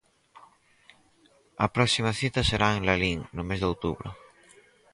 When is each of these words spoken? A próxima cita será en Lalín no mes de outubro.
A 1.65 1.67
próxima 1.75 2.11
cita 2.19 2.41
será 2.49 2.69
en 2.77 2.81
Lalín 2.87 3.19
no 3.35 3.43
mes 3.49 3.59
de 3.61 3.69
outubro. 3.71 4.09